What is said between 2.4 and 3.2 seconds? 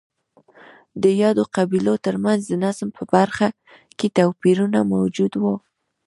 د نظم په